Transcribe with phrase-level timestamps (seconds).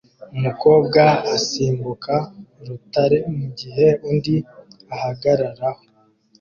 [0.37, 1.03] Umukobwa
[1.35, 2.13] asimbuka
[2.61, 4.35] urutare mugihe undi
[4.95, 5.81] ahagararaho